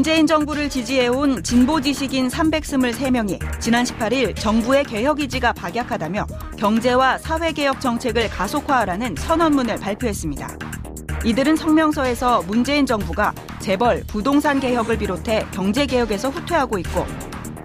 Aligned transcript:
문재인 0.00 0.26
정부를 0.26 0.70
지지해온 0.70 1.42
진보 1.42 1.78
지식인 1.78 2.28
323명이 2.28 3.60
지난 3.60 3.84
18일 3.84 4.34
정부의 4.34 4.84
개혁 4.84 5.20
의지가 5.20 5.52
박약하다며 5.52 6.26
경제와 6.56 7.18
사회개혁 7.18 7.82
정책을 7.82 8.30
가속화하라는 8.30 9.14
선언문을 9.18 9.76
발표했습니다. 9.76 10.56
이들은 11.26 11.54
성명서에서 11.54 12.40
문재인 12.46 12.86
정부가 12.86 13.34
재벌, 13.58 14.02
부동산 14.06 14.58
개혁을 14.58 14.96
비롯해 14.96 15.46
경제 15.50 15.84
개혁에서 15.84 16.30
후퇴하고 16.30 16.78
있고 16.78 17.04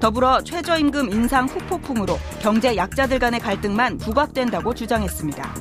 더불어 0.01 0.43
최저임금 0.43 1.13
인상 1.13 1.45
후폭풍으로 1.45 2.19
경제 2.41 2.75
약자들 2.75 3.17
간의 3.17 3.39
갈등만 3.39 3.97
부각된다고 3.97 4.73
주장했습니다. 4.73 5.55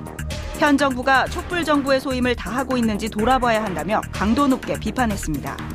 현 0.58 0.76
정부가 0.76 1.26
촛불 1.26 1.64
정부의 1.64 2.00
소임을 2.00 2.34
다하고 2.34 2.76
있는지 2.76 3.08
돌아봐야 3.08 3.62
한다며 3.62 4.00
강도 4.12 4.48
높게 4.48 4.76
비판했습니다. 4.80 5.73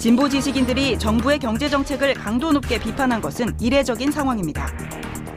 진보 0.00 0.30
지식인들이 0.30 0.98
정부의 0.98 1.38
경제 1.38 1.68
정책을 1.68 2.14
강도 2.14 2.50
높게 2.52 2.78
비판한 2.80 3.20
것은 3.20 3.54
이례적인 3.60 4.10
상황입니다. 4.10 4.66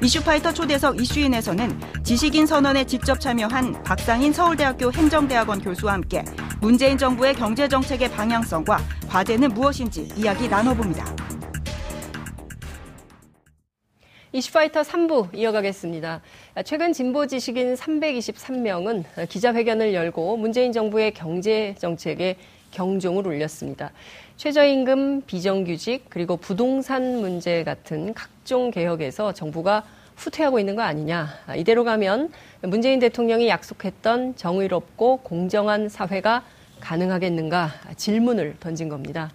이슈파이터 0.02 0.54
초대석 0.54 1.02
이슈인에서는 1.02 1.82
지식인 2.02 2.46
선언에 2.46 2.86
직접 2.86 3.20
참여한 3.20 3.84
박상인 3.84 4.32
서울대학교 4.32 4.90
행정대학원 4.94 5.62
교수와 5.62 5.92
함께 5.92 6.24
문재인 6.62 6.98
정부의 6.98 7.34
경제 7.34 7.68
정책의 7.68 8.12
방향성과 8.12 8.80
과제는 9.10 9.50
무엇인지 9.50 10.08
이야기 10.16 10.48
나눠봅니다. 10.48 11.14
이슈파이터 14.32 14.82
3부 14.84 15.36
이어가겠습니다. 15.36 16.22
최근 16.64 16.94
진보 16.94 17.28
지식인 17.28 17.74
323명은 17.76 19.28
기자회견을 19.28 19.94
열고 19.94 20.38
문재인 20.38 20.72
정부의 20.72 21.14
경제 21.14 21.76
정책에 21.78 22.38
경종을 22.74 23.26
울렸습니다. 23.28 23.92
최저임금, 24.38 25.22
비정규직, 25.22 26.06
그리고 26.10 26.38
부동산 26.38 27.22
문제 27.22 27.64
같은 27.64 28.14
각종 28.14 28.72
개혁에서 28.72 29.32
정부가 29.32 29.84
후퇴하고 30.16 30.60
있는 30.60 30.76
거 30.76 30.82
아니냐. 30.82 31.28
이대로 31.56 31.84
가면 31.84 32.32
문재인 32.62 33.00
대통령이 33.00 33.48
약속했던 33.48 34.36
정의롭고 34.36 35.18
공정한 35.18 35.88
사회가 35.88 36.44
가능하겠는가 36.80 37.72
질문을 37.96 38.58
던진 38.60 38.90
겁니다. 38.90 39.32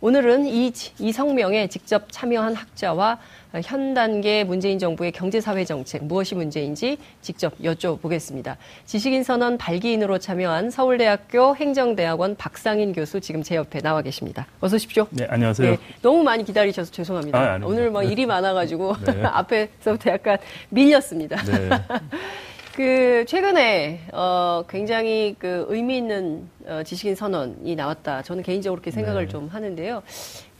오늘은 0.00 0.46
이, 0.46 0.72
이 0.98 1.12
성명에 1.12 1.68
직접 1.68 2.06
참여한 2.10 2.54
학자와 2.54 3.18
현 3.64 3.94
단계 3.94 4.44
문재인 4.44 4.78
정부의 4.78 5.12
경제사회 5.12 5.64
정책 5.64 6.04
무엇이 6.04 6.34
문제인지 6.34 6.98
직접 7.22 7.58
여쭤보겠습니다. 7.58 8.56
지식인 8.84 9.22
선언 9.22 9.56
발기인으로 9.56 10.18
참여한 10.18 10.70
서울대학교 10.70 11.56
행정대학원 11.56 12.36
박상인 12.36 12.92
교수 12.92 13.20
지금 13.20 13.42
제 13.42 13.56
옆에 13.56 13.80
나와 13.80 14.02
계십니다. 14.02 14.46
어서 14.60 14.76
오십시오. 14.76 15.06
네, 15.10 15.26
안녕하세요. 15.30 15.70
네, 15.70 15.78
너무 16.02 16.22
많이 16.22 16.44
기다리셔서 16.44 16.90
죄송합니다. 16.90 17.38
아, 17.38 17.60
오늘 17.62 17.90
막 17.90 18.02
일이 18.02 18.26
많아가지고 18.26 18.96
네. 19.06 19.22
앞에서부터 19.24 20.10
약간 20.10 20.38
밀렸습니다. 20.68 21.42
네. 21.44 21.70
그 22.76 23.24
최근에 23.26 24.00
어 24.12 24.62
굉장히 24.68 25.34
그 25.38 25.64
의미 25.70 25.96
있는 25.96 26.46
어 26.66 26.82
지식인 26.84 27.14
선언이 27.14 27.74
나왔다. 27.74 28.20
저는 28.22 28.42
개인적으로 28.42 28.78
그렇게 28.82 28.90
생각을 28.90 29.24
네. 29.24 29.28
좀 29.32 29.48
하는데요. 29.48 30.02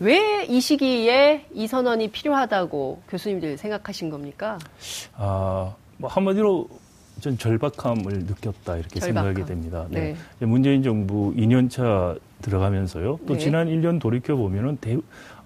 왜 0.00 0.46
이 0.48 0.60
시기에 0.60 1.44
이 1.52 1.66
선언이 1.66 2.08
필요하다고 2.12 3.02
교수님들 3.08 3.58
생각하신 3.58 4.08
겁니까? 4.08 4.58
아, 5.14 5.74
뭐 5.98 6.08
한마디로 6.08 6.68
전 7.20 7.36
절박함을 7.36 8.20
느꼈다 8.26 8.76
이렇게 8.76 9.00
절박함. 9.00 9.34
생각이 9.34 9.46
됩니다. 9.46 9.86
네. 9.90 10.14
네. 10.38 10.46
문재인 10.46 10.82
정부 10.82 11.34
2년차 11.36 12.18
들어가면서요. 12.42 13.18
또 13.26 13.34
네. 13.34 13.38
지난 13.38 13.66
1년 13.68 14.00
돌이켜 14.00 14.36
보면은 14.36 14.78
대, 14.80 14.96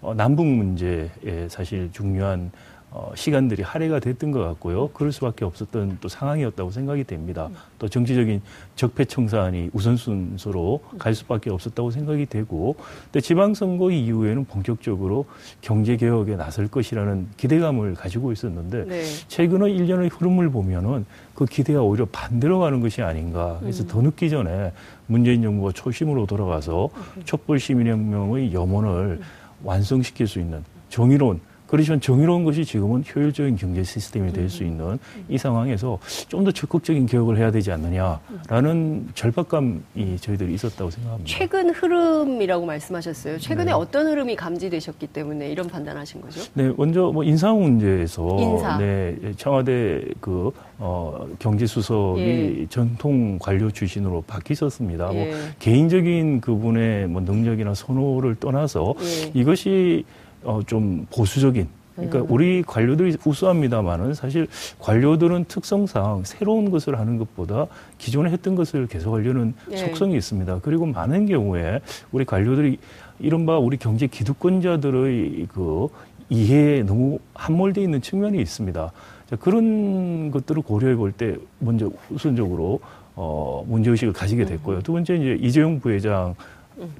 어, 0.02 0.14
남북 0.14 0.46
문제에 0.46 1.08
사실 1.48 1.90
중요한 1.92 2.50
어, 2.92 3.12
시간들이 3.14 3.62
할애가 3.62 4.00
됐던 4.00 4.32
것 4.32 4.40
같고요. 4.40 4.88
그럴 4.88 5.12
수밖에 5.12 5.44
없었던 5.44 5.98
또 6.00 6.08
상황이었다고 6.08 6.70
생각이 6.72 7.04
됩니다. 7.04 7.48
또 7.78 7.88
정치적인 7.88 8.42
적폐청산이 8.74 9.70
우선순서로 9.72 10.80
갈 10.98 11.14
수밖에 11.14 11.50
없었다고 11.50 11.92
생각이 11.92 12.26
되고, 12.26 12.74
근데 13.04 13.20
지방선거 13.20 13.92
이후에는 13.92 14.44
본격적으로 14.44 15.26
경제개혁에 15.60 16.34
나설 16.34 16.66
것이라는 16.66 17.28
기대감을 17.36 17.94
가지고 17.94 18.32
있었는데, 18.32 18.86
네. 18.86 19.04
최근의 19.28 19.76
일년의 19.76 20.08
흐름을 20.08 20.50
보면은 20.50 21.06
그 21.34 21.44
기대가 21.44 21.82
오히려 21.82 22.06
반대로 22.10 22.58
가는 22.58 22.80
것이 22.80 23.02
아닌가. 23.02 23.58
그래서 23.60 23.84
음. 23.84 23.88
더 23.88 24.02
늦기 24.02 24.30
전에 24.30 24.72
문재인 25.06 25.42
정부가 25.42 25.70
초심으로 25.72 26.26
돌아가서 26.26 26.90
음. 26.92 27.22
촛불 27.24 27.60
시민혁명의 27.60 28.52
염원을 28.52 29.18
음. 29.20 29.22
완성시킬 29.62 30.26
수 30.26 30.40
있는 30.40 30.64
정의로운 30.88 31.40
그렇지만 31.70 32.00
정의로운 32.00 32.42
것이 32.42 32.64
지금은 32.64 33.04
효율적인 33.14 33.54
경제 33.56 33.84
시스템이 33.84 34.32
될 34.32 34.50
수 34.50 34.64
있는 34.64 34.98
이 35.28 35.38
상황에서 35.38 35.98
좀 36.28 36.40
더 36.40 36.50
적극적인 36.50 37.04
개혁을 37.06 37.36
해야 37.36 37.50
되지 37.52 37.70
않느냐라는 37.70 39.08
절박감이 39.14 39.80
저희들이 40.20 40.54
있었다고 40.54 40.90
생각합니다. 40.90 41.28
최근 41.30 41.70
흐름이라고 41.70 42.64
말씀하셨어요. 42.66 43.38
최근에 43.38 43.66
네. 43.66 43.72
어떤 43.72 44.06
흐름이 44.08 44.34
감지되셨기 44.36 45.06
때문에 45.08 45.50
이런 45.50 45.68
판단하신 45.68 46.22
거죠? 46.22 46.40
네, 46.54 46.72
먼저 46.76 47.12
뭐 47.12 47.22
인사 47.24 47.52
문제에서 47.52 48.36
인사. 48.40 48.78
네, 48.78 49.16
청와대 49.36 50.02
그 50.20 50.50
어, 50.78 51.26
경제수석이 51.38 52.20
예. 52.62 52.66
전통 52.70 53.38
관료 53.38 53.70
출신으로 53.70 54.22
바뀌셨습니다. 54.26 55.06
뭐 55.06 55.14
예. 55.14 55.26
뭐 55.30 55.36
개인적인 55.58 56.40
그분의 56.40 57.06
뭐 57.06 57.20
능력이나 57.20 57.74
선호를 57.74 58.36
떠나서 58.36 58.94
예. 59.00 59.30
이것이 59.34 60.04
어, 60.44 60.60
좀 60.66 61.06
보수적인 61.10 61.68
그러니까 61.96 62.20
음. 62.20 62.26
우리 62.30 62.62
관료들이 62.62 63.16
우수합니다만은 63.24 64.14
사실 64.14 64.46
관료들은 64.78 65.46
특성상 65.48 66.22
새로운 66.24 66.70
것을 66.70 66.98
하는 66.98 67.18
것보다 67.18 67.66
기존에 67.98 68.30
했던 68.30 68.54
것을 68.54 68.86
계속 68.86 69.14
하려는 69.14 69.54
네. 69.68 69.76
속성이 69.76 70.16
있습니다. 70.16 70.60
그리고 70.62 70.86
많은 70.86 71.26
경우에 71.26 71.80
우리 72.12 72.24
관료들이 72.24 72.78
이른바 73.18 73.58
우리 73.58 73.76
경제 73.76 74.06
기득권자들의 74.06 75.46
그 75.52 75.88
이해에 76.30 76.82
너무 76.84 77.18
함몰되어 77.34 77.84
있는 77.84 78.00
측면이 78.00 78.40
있습니다. 78.40 78.92
자, 79.28 79.36
그런 79.36 80.30
것들을 80.30 80.62
고려해 80.62 80.94
볼 80.96 81.12
때 81.12 81.36
먼저 81.58 81.90
우선적으로 82.08 82.80
어, 83.14 83.64
문제의식을 83.68 84.14
가지게 84.14 84.44
됐고요. 84.46 84.76
음. 84.76 84.82
두 84.82 84.92
번째 84.92 85.16
이제 85.16 85.36
이재용 85.40 85.80
부회장 85.80 86.34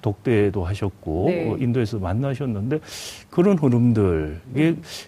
독대도 0.03 0.65
하셨고 0.65 1.25
네. 1.29 1.51
어, 1.51 1.57
인도에서 1.59 1.99
만나셨는데 1.99 2.81
그런 3.31 3.59
흐름들 3.59 4.41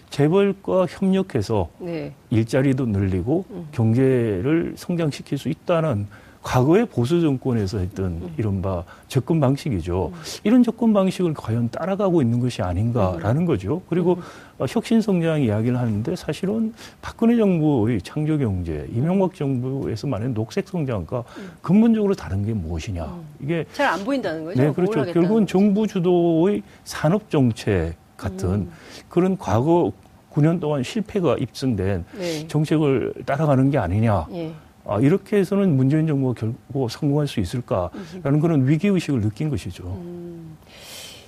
재벌과 0.09 0.85
협력해서 0.87 1.69
네. 1.79 2.13
일자리도 2.29 2.85
늘리고 2.85 3.45
음. 3.51 3.67
경제를 3.71 4.73
성장시킬 4.75 5.37
수 5.37 5.49
있다는 5.49 6.07
과거의 6.43 6.85
보수 6.85 7.21
정권에서 7.21 7.79
했던 7.79 8.05
음. 8.05 8.33
이른바 8.37 8.83
접근 9.07 9.39
방식이죠. 9.39 10.11
음. 10.13 10.21
이런 10.43 10.61
접근 10.61 10.93
방식을 10.93 11.33
과연 11.33 11.69
따라가고 11.69 12.21
있는 12.21 12.39
것이 12.39 12.61
아닌가라는 12.61 13.41
음. 13.41 13.45
거죠. 13.45 13.81
그리고 13.89 14.17
어, 14.59 14.65
혁신 14.67 15.01
성장 15.01 15.41
이야기를 15.41 15.79
하는데 15.79 16.15
사실은 16.15 16.73
박근혜 17.01 17.37
정부의 17.37 18.01
창조 18.01 18.37
경제, 18.37 18.85
이명박 18.93 19.33
정부에서 19.33 20.05
말하는 20.07 20.33
녹색 20.33 20.67
성장과 20.67 21.23
근본적으로 21.61 22.13
다른 22.13 22.45
게 22.45 22.53
무엇이냐. 22.53 23.17
이게 23.39 23.65
잘 23.73 23.93
안 23.93 24.03
보인다는 24.03 24.43
거죠. 24.43 24.61
네, 24.61 24.71
그렇죠. 24.73 25.05
결국은 25.13 25.47
정부 25.47 25.87
주도의 25.87 26.61
산업 26.83 27.29
정책 27.29 27.93
같은 28.17 28.49
음. 28.49 28.71
그런 29.07 29.37
과거 29.37 29.91
9년 30.33 30.59
동안 30.59 30.81
실패가 30.83 31.37
입증된 31.39 32.05
네. 32.17 32.47
정책을 32.47 33.13
따라가는 33.25 33.69
게 33.69 33.77
아니냐. 33.77 34.25
예. 34.33 34.51
아, 34.85 34.99
이렇게 34.99 35.37
해서는 35.37 35.75
문재인 35.77 36.07
정부가 36.07 36.33
결국 36.33 36.89
성공할 36.89 37.27
수 37.27 37.39
있을까라는 37.39 38.39
그런 38.41 38.67
위기의식을 38.67 39.21
느낀 39.21 39.49
것이죠. 39.49 39.83
음, 39.85 40.57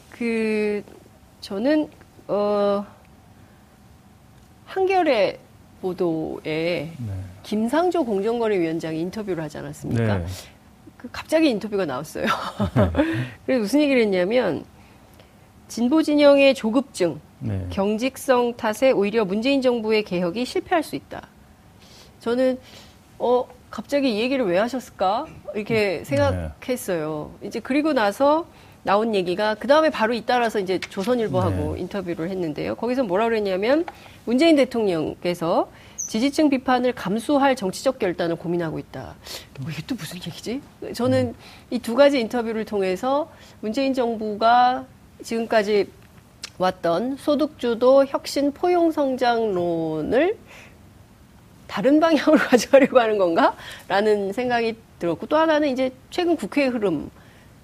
그, 0.10 0.84
저는, 1.40 1.90
어, 2.28 2.86
한겨레 4.66 5.40
보도에 5.81 6.92
네. 6.98 7.13
김상조 7.44 8.04
공정거래위원장이 8.04 9.00
인터뷰를 9.00 9.44
하지 9.44 9.60
않았습니까? 9.60 10.18
네. 10.18 10.25
그 10.98 11.08
갑자기 11.12 11.50
인터뷰가 11.50 11.86
나왔어요. 11.86 12.25
그래서 13.46 13.62
무슨 13.62 13.81
얘기를 13.81 14.01
했냐면, 14.01 14.66
진보 15.69 16.04
진영의 16.04 16.56
조급증, 16.56 17.19
네. 17.40 17.66
경직성 17.69 18.58
탓에 18.58 18.92
오히려 18.92 19.24
문재인 19.24 19.62
정부의 19.62 20.04
개혁이 20.04 20.44
실패할 20.44 20.84
수 20.84 20.96
있다. 20.96 21.28
저는 22.19 22.58
어, 23.19 23.47
갑자기 23.71 24.15
이 24.15 24.19
얘기를 24.19 24.45
왜 24.45 24.57
하셨을까? 24.57 25.25
이렇게 25.53 25.73
네. 25.73 26.03
생각했어요. 26.03 27.31
네. 27.41 27.47
이제 27.47 27.59
그리고 27.59 27.94
나서 27.94 28.45
나온 28.83 29.15
얘기가 29.15 29.56
그 29.56 29.67
다음에 29.67 29.89
바로 29.89 30.13
잇따라서 30.13 30.59
이제 30.59 30.79
조선일보하고 30.79 31.73
네. 31.75 31.81
인터뷰를 31.81 32.29
했는데요. 32.29 32.75
거기서 32.75 33.03
뭐라 33.03 33.25
그랬냐면 33.25 33.85
문재인 34.25 34.56
대통령께서 34.56 35.69
지지층 35.97 36.50
비판을 36.51 36.94
감수할 36.94 37.56
정치적 37.56 37.97
결단을 37.97 38.35
고민하고 38.35 38.77
있다. 38.77 39.15
뭐 39.59 39.71
이게 39.71 39.81
또 39.88 39.95
무슨 39.95 40.17
얘기지? 40.17 40.62
저는 40.94 41.33
이 41.71 41.79
두 41.79 41.95
가지 41.95 42.19
인터뷰를 42.19 42.63
통해서 42.65 43.31
문재인 43.62 43.94
정부가 43.94 44.85
지금까지 45.23 45.88
왔던 46.59 47.17
소득주도 47.17 48.06
혁신 48.06 48.51
포용 48.53 48.91
성장론을 48.91 50.38
다른 51.67 52.00
방향으로 52.00 52.38
가져가려고 52.50 53.00
하는 53.00 53.17
건가? 53.17 53.56
라는 53.88 54.31
생각이 54.33 54.75
들었고 55.00 55.25
또 55.27 55.38
하나는 55.38 55.69
이제 55.69 55.91
최근 56.09 56.35
국회 56.35 56.67
흐름 56.67 57.09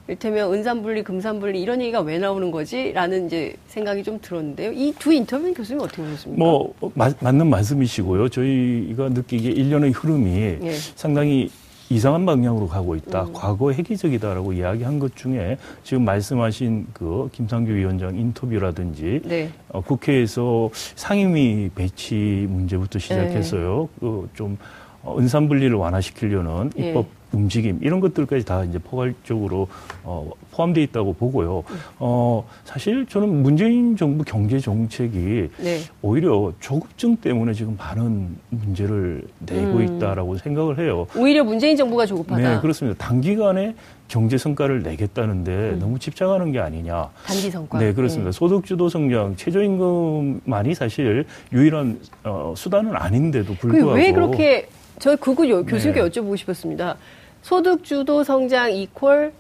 이를테면 0.08 0.54
은산분리, 0.54 1.04
금산분리 1.04 1.62
이런 1.62 1.80
얘기가 1.80 2.02
왜 2.02 2.18
나오는 2.18 2.52
거지? 2.52 2.92
라는 2.92 3.28
이제 3.28 3.54
생각이 3.68 4.04
좀 4.04 4.20
들었는데요. 4.22 4.72
이 4.74 4.94
두 5.00 5.14
인터뷰는 5.14 5.54
교수님 5.54 5.82
어떻게 5.82 6.02
보셨습니까? 6.02 6.44
뭐, 6.44 6.74
마, 6.96 7.12
맞는 7.20 7.48
말씀이시고요. 7.50 8.28
저희가 8.30 9.10
느끼기에 9.10 9.52
일련의 9.52 9.92
흐름이 9.92 10.58
예. 10.64 10.72
상당히 10.96 11.50
이상한 11.92 12.26
방향으로 12.26 12.68
가고 12.68 12.96
있다. 12.96 13.24
음. 13.24 13.34
과거 13.34 13.74
획기적이다라고 13.74 14.54
이야기한 14.54 14.98
것 14.98 15.16
중에 15.18 15.58
지금 15.84 16.06
말씀하신 16.06 16.88
그 16.94 17.30
김상규 17.34 17.74
위원장 17.74 18.16
인터뷰라든지 18.16 19.22
네. 19.26 19.50
어, 19.68 19.82
국회에서 19.82 20.70
상임위 20.96 21.72
배치 21.76 22.48
문제부터 22.50 22.98
시작해서요. 22.98 23.90
네. 24.00 24.08
그좀 24.08 24.58
어, 25.04 25.18
은산 25.18 25.48
분리를 25.48 25.76
완화시키려는 25.76 26.72
예. 26.78 26.90
입법 26.90 27.08
움직임 27.34 27.80
이런 27.82 28.02
것들까지 28.02 28.46
다 28.46 28.64
이제 28.66 28.78
포괄적으로 28.78 29.68
어, 30.04 30.30
포함되어 30.52 30.84
있다고 30.84 31.14
보고요. 31.14 31.64
어, 31.98 32.46
사실 32.66 33.06
저는 33.06 33.42
문재인 33.42 33.96
정부 33.96 34.24
경제 34.26 34.60
정책이 34.60 35.50
네. 35.58 35.80
오히려 36.02 36.52
조급증 36.60 37.16
때문에 37.18 37.54
지금 37.54 37.78
많은 37.78 38.36
문제를 38.50 39.24
내고 39.40 39.78
음. 39.78 39.84
있다라고 39.84 40.38
생각을 40.38 40.80
해요. 40.80 41.08
오히려 41.16 41.44
문재인 41.44 41.78
정부가 41.78 42.06
조급하다. 42.06 42.56
네, 42.56 42.60
그렇습니다. 42.60 42.98
단기간에 42.98 43.76
경제 44.10 44.38
성과를 44.38 44.84
내겠다는데 44.84 45.52
음. 45.52 45.80
너무 45.80 46.00
집착하는 46.00 46.52
게 46.52 46.60
아니냐. 46.60 47.10
단기 47.26 47.50
성과. 47.50 47.80
네, 47.80 47.94
그렇습니다. 47.94 48.32
네. 48.32 48.38
소득 48.38 48.66
주도 48.66 48.90
성장, 48.90 49.38
최저임금만이 49.38 50.76
사실 50.76 51.26
유일한 51.54 51.98
어, 52.26 52.54
수단은 52.58 52.94
아닌데도 52.94 53.54
불구하고 53.54 53.94
왜 53.94 54.12
그렇게 54.12 54.68
저 55.02 55.16
그거 55.16 55.44
교수님께 55.64 56.00
네. 56.00 56.10
여쭤보고 56.10 56.38
싶었습니다. 56.38 56.96
소득 57.42 57.84
주도 57.84 58.24
성장 58.24 58.72
이퀄 58.72 59.32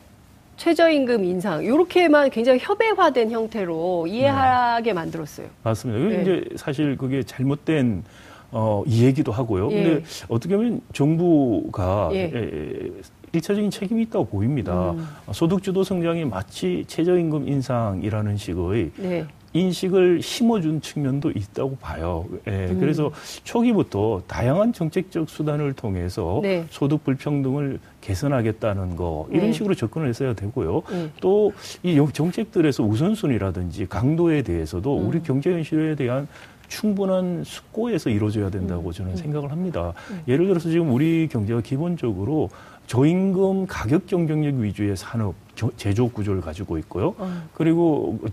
최저임금 0.57 1.23
인상 1.23 1.63
이렇게만 1.63 2.31
굉장히 2.31 2.57
협의화된 2.59 3.29
형태로 3.29 4.07
이해하게 4.07 4.89
네. 4.89 4.93
만들었어요. 4.93 5.47
맞습니다. 5.61 6.15
네. 6.15 6.21
이제 6.23 6.45
사실 6.55 6.97
그게 6.97 7.21
잘못된 7.21 8.03
어, 8.49 8.83
이해기도 8.87 9.31
하고요. 9.31 9.71
예. 9.71 9.83
근데 9.83 10.03
어떻게 10.27 10.57
보면 10.57 10.81
정부가 10.93 12.09
예. 12.13 12.31
예, 12.33 12.91
일차적인 13.31 13.69
책임이 13.69 14.01
있다고 14.03 14.25
보입니다. 14.25 14.91
음. 14.91 15.07
소득주도 15.31 15.83
성장이 15.83 16.25
마치 16.25 16.83
최저임금 16.87 17.47
인상이라는 17.47 18.35
식의 18.35 18.91
네. 18.97 19.25
인식을 19.53 20.21
심어준 20.21 20.81
측면도 20.81 21.31
있다고 21.31 21.77
봐요. 21.77 22.25
예, 22.47 22.67
음. 22.69 22.79
그래서 22.79 23.11
초기부터 23.43 24.21
다양한 24.27 24.73
정책적 24.73 25.29
수단을 25.29 25.73
통해서 25.73 26.39
네. 26.41 26.65
소득 26.69 27.03
불평등을 27.03 27.79
개선하겠다는 27.99 28.95
거 28.95 29.27
이런 29.29 29.47
네. 29.47 29.51
식으로 29.51 29.75
접근을 29.75 30.07
했어야 30.07 30.33
되고요. 30.33 30.81
네. 30.89 31.09
또이 31.21 32.07
정책들에서 32.13 32.83
우선순위라든지 32.83 33.87
강도에 33.87 34.41
대해서도 34.41 34.97
음. 34.97 35.07
우리 35.07 35.21
경제 35.21 35.51
현실에 35.51 35.95
대한 35.95 36.27
충분한 36.69 37.43
숙고에서 37.43 38.09
이루어져야 38.09 38.49
된다고 38.49 38.87
음. 38.87 38.91
저는 38.91 39.11
음. 39.11 39.15
생각을 39.17 39.51
합니다. 39.51 39.93
음. 40.09 40.21
예를 40.27 40.47
들어서 40.47 40.69
지금 40.69 40.91
우리 40.93 41.27
경제가 41.27 41.61
기본적으로 41.61 42.49
저임금 42.87 43.67
가격 43.67 44.07
경쟁력 44.07 44.55
위주의 44.55 44.95
산업 44.95 45.35
제조 45.77 46.09
구조를 46.09 46.41
가지고 46.41 46.77
있고요. 46.79 47.13
어. 47.17 47.31
그리고 47.53 48.17
어, 48.23 48.27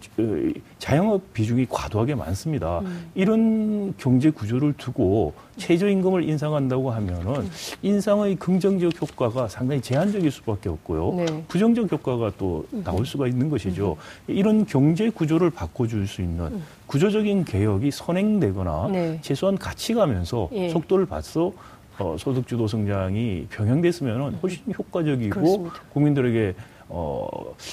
자영업 0.79 1.33
비중이 1.33 1.67
과도하게 1.69 2.15
많습니다. 2.15 2.81
음. 2.81 3.11
이런 3.15 3.95
경제 3.99 4.31
구조를 4.31 4.75
두고 4.75 5.35
최저임금을 5.57 6.29
인상한다고 6.29 6.91
하면은 6.91 7.37
음. 7.37 7.51
인상의 7.83 8.37
긍정적 8.37 9.01
효과가 9.01 9.49
상당히 9.49 9.81
제한적일 9.81 10.31
수밖에 10.31 10.69
없고요. 10.69 11.15
네. 11.15 11.45
부정적 11.49 11.91
효과가 11.91 12.33
또 12.39 12.65
음. 12.73 12.83
나올 12.85 13.05
수가 13.05 13.27
있는 13.27 13.51
것이죠. 13.51 13.97
음. 14.29 14.35
이런 14.35 14.65
경제 14.65 15.11
구조를 15.11 15.51
바꿔줄 15.51 16.07
수 16.07 16.23
있는 16.23 16.47
음. 16.47 16.63
구조적인 16.87 17.45
개혁이 17.45 17.91
선행되거나 17.91 18.89
네. 18.93 19.19
최소한 19.21 19.59
같이 19.59 19.95
가면서 19.95 20.49
예. 20.53 20.69
속도를 20.71 21.07
봐서 21.07 21.53
어, 21.99 22.17
소득주도 22.17 22.69
성장이 22.69 23.47
병행됐으면 23.51 24.21
음. 24.35 24.39
훨씬 24.43 24.63
효과적이고 24.73 25.31
그렇습니다. 25.31 25.75
국민들에게 25.93 26.55
어, 26.91 27.29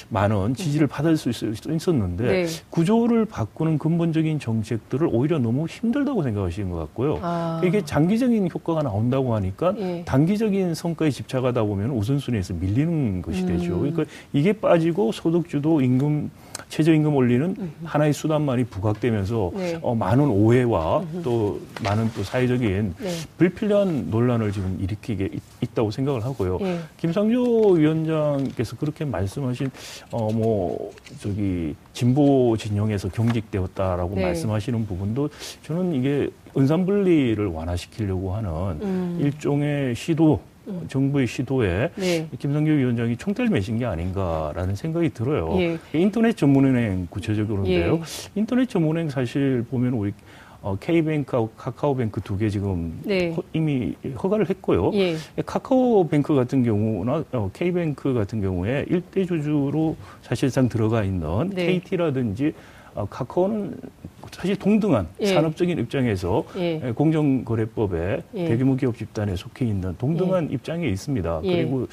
많은 0.10 0.56
지지를 0.56 0.88
받을 0.88 1.16
수 1.16 1.30
있었는데 1.30 2.24
네. 2.24 2.46
구조를 2.70 3.26
바꾸는 3.26 3.78
근본적인 3.78 4.40
정책들을 4.40 5.08
오히려 5.12 5.40
너무 5.40 5.68
힘들다고 5.68 6.22
생각하시는 6.24 6.70
것 6.70 6.78
같고요. 6.80 7.20
아. 7.22 7.62
이게 7.64 7.84
장기적인 7.84 8.50
효과가 8.54 8.84
나온다고 8.84 9.34
하니까 9.36 9.74
예. 9.78 10.04
단기적인 10.06 10.76
성과에 10.76 11.12
집착하다 11.12 11.64
보면 11.64 11.92
우선순위에서 11.92 12.56
밀리는 12.56 13.22
것이 13.22 13.44
음. 13.44 13.48
되죠. 13.48 13.80
그러니까 13.80 14.04
이게 14.34 14.52
빠지고 14.52 15.12
소득주도 15.12 15.82
임금 15.82 16.30
최저임금 16.70 17.16
올리는 17.16 17.56
음흠. 17.58 17.70
하나의 17.84 18.14
수단만이 18.14 18.66
부각되면서 18.66 19.52
네. 19.56 19.80
어, 19.82 19.96
많은 19.96 20.28
오해와. 20.30 21.04
또 21.24 21.60
많은 21.84 22.10
또 22.16 22.24
사회적인 22.24 22.96
네. 23.00 23.10
불필요한 23.38 24.10
논란을 24.10 24.52
지금 24.52 24.78
일으키게 24.82 25.30
있, 25.62 25.76
다고 25.76 25.92
생각을 25.92 26.24
하고요. 26.24 26.58
네. 26.60 26.80
김상조 26.98 27.72
위원장께서 27.72 28.78
그렇게 28.78 29.04
말씀하신 29.06 29.70
어 30.12 30.26
뭐 30.36 30.92
저기 31.20 31.76
진보 31.94 32.56
진영에서 32.58 33.10
경직되었다라고 33.10 34.16
네. 34.16 34.24
말씀하시는 34.24 34.86
부분도 34.86 35.30
저는 35.64 35.94
이게 35.94 36.30
은산분리를 36.58 37.46
완화시키려고 37.48 38.34
하는 38.36 38.50
음. 38.82 39.18
일종의 39.22 39.96
시도 39.96 40.42
음. 40.68 40.86
정부의 40.88 41.28
시도에 41.28 41.92
네. 41.96 42.28
김성규 42.40 42.72
위원장이 42.72 43.18
총대를 43.18 43.50
매신 43.52 43.78
게 43.78 43.86
아닌가라는 43.86 44.76
생각이 44.76 45.10
들어요. 45.10 45.50
예. 45.60 45.78
인터넷 45.94 46.36
전문은행 46.36 47.08
구체적으로인데요. 47.10 47.96
예. 47.96 48.00
인터넷 48.36 48.68
전문은행 48.70 49.10
사실 49.10 49.64
보면 49.70 49.94
우리 49.94 50.14
어, 50.62 50.76
K뱅크하고 50.80 51.52
카카오뱅크 51.56 52.22
두 52.22 52.38
개 52.38 52.50
지금 52.50 53.00
네. 53.04 53.32
허, 53.34 53.44
이미 53.54 53.94
허가를 54.24 54.50
했고요. 54.50 54.92
예. 54.96 55.16
카카오뱅크 55.46 56.34
같은 56.34 56.64
경우나 56.64 57.24
어, 57.32 57.52
K뱅크 57.54 58.14
같은 58.16 58.42
경우에 58.42 58.86
일대 58.90 59.26
주주로 59.26 59.96
사실상 60.24 60.68
들어가 60.68 61.04
있는 61.04 61.52
네. 61.52 61.68
KT라든지 61.80 62.54
어, 62.96 63.06
카카오는 63.10 63.76
사실 64.32 64.56
동등한 64.56 65.08
예. 65.20 65.28
산업적인 65.28 65.78
입장에서 65.80 66.46
예. 66.58 66.80
공정거래법에 66.96 68.24
예. 68.36 68.46
대규모 68.46 68.76
기업 68.76 68.98
집단에 68.98 69.36
속해 69.36 69.66
있는 69.66 69.96
동등한 69.98 70.50
예. 70.50 70.54
입장에 70.56 70.88
있습니다. 70.88 71.42
예. 71.44 71.56
그리고 71.58 71.88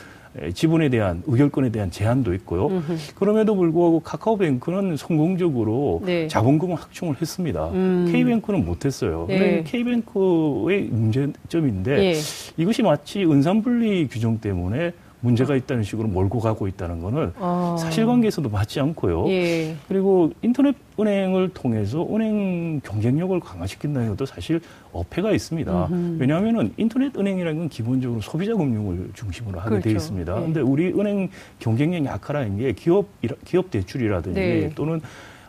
지분에 0.55 0.89
대한 0.89 1.23
의결권에 1.27 1.71
대한 1.71 1.91
제한도 1.91 2.33
있고요. 2.35 2.69
음흠. 2.69 2.97
그럼에도 3.17 3.55
불구하고 3.55 4.01
카카오뱅크는 4.01 4.97
성공적으로 4.97 6.01
네. 6.07 6.27
자본금을 6.27 6.77
확충을 6.77 7.21
했습니다. 7.21 7.69
음. 7.71 8.09
K뱅크는 8.11 8.65
못했어요. 8.65 9.27
네. 9.29 9.63
K뱅크의 9.65 10.85
문제점인데 10.85 12.05
예. 12.05 12.15
이것이 12.57 12.83
마치 12.83 13.25
은산분리 13.25 14.09
규정 14.09 14.39
때문에 14.39 14.93
문제가 15.23 15.55
있다는 15.57 15.85
식으로 15.85 16.09
몰고 16.09 16.41
가고 16.41 16.67
있다는 16.69 17.01
거는 17.01 17.33
아. 17.39 17.77
사실관계에서도 17.79 18.49
맞지 18.51 18.81
않고요. 18.81 19.29
예. 19.29 19.75
그리고 19.89 20.33
인터넷 20.43 20.75
은행을 20.99 21.51
통해서 21.51 22.07
은행 22.11 22.81
경쟁력을 22.81 23.39
강화시킨다는 23.41 24.11
것도 24.11 24.27
사실 24.27 24.61
어폐가 24.93 25.31
있습니다. 25.33 25.87
음흠. 25.87 26.17
왜냐하면 26.21 26.73
인터넷 26.77 27.17
은행이라는 27.17 27.59
건 27.59 27.69
기본적으로 27.69 28.21
소비자 28.21 28.55
금융을 28.55 29.11
중심으로 29.15 29.61
하게 29.61 29.71
그렇죠. 29.71 29.89
되어 29.89 29.97
있습니다. 29.97 30.35
그런데 30.35 30.61
네. 30.61 30.69
우리 30.69 30.89
은행 30.89 31.29
경쟁력이 31.61 32.05
약하라는 32.05 32.59
게 32.59 32.73
기업 32.73 33.07
기업 33.45 33.71
대출이라든지 33.71 34.41
네. 34.41 34.71
또는 34.75 35.01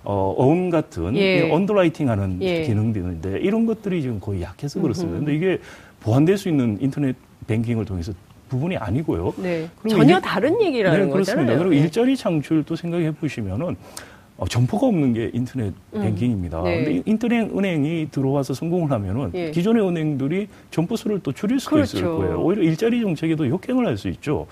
어, 0.04 0.36
어음 0.38 0.70
같은 0.70 1.16
예. 1.16 1.50
underwriting 1.50 2.10
하는 2.10 2.38
예. 2.42 2.62
기능들인데 2.62 3.40
이런 3.40 3.66
것들이 3.66 4.02
지금 4.02 4.20
거의 4.20 4.44
약해서 4.44 4.80
그렇습니다. 4.80 5.18
음흠. 5.18 5.26
근데 5.26 5.36
이게 5.36 5.60
보완될 6.02 6.38
수 6.38 6.48
있는 6.50 6.78
인터넷 6.80 7.16
뱅킹을 7.48 7.86
통해서 7.86 8.14
부분이 8.54 8.78
아니고요. 8.78 9.34
네. 9.38 9.68
전혀 9.90 10.20
다른 10.20 10.62
얘기라는 10.62 11.08
네, 11.08 11.12
그렇습니다. 11.12 11.42
거잖아요. 11.42 11.58
그리고 11.58 11.76
네. 11.76 11.82
일자리 11.82 12.16
창출도 12.16 12.76
생각해 12.76 13.12
보시면은 13.12 13.76
어, 14.38 14.48
점포가 14.48 14.88
없는 14.88 15.14
게 15.14 15.32
인터넷 15.34 15.74
음. 15.94 16.02
뱅킹입니다. 16.02 16.62
네. 16.64 16.84
근데 16.84 17.04
인터넷 17.06 17.42
은행이 17.56 18.10
들어와서 18.12 18.54
성공을 18.54 18.92
하면은 18.92 19.32
예. 19.34 19.52
기존의 19.52 19.88
은행들이 19.88 20.48
점포 20.72 20.96
수를 20.96 21.20
또 21.22 21.32
줄일 21.32 21.60
수도 21.60 21.76
그렇죠. 21.76 21.98
있을 21.98 22.08
거예요. 22.08 22.42
오히려 22.42 22.64
일자리 22.64 23.02
정책에도 23.02 23.50
역행을 23.50 23.86
할 23.88 23.98
수 23.98 24.08
있죠. 24.10 24.48